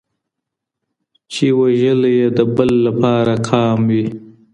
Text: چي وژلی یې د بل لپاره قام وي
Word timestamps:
چي 1.31 1.47
وژلی 1.59 2.11
یې 2.19 2.27
د 2.37 2.39
بل 2.55 2.71
لپاره 2.87 3.33
قام 3.47 3.79
وي 3.89 4.05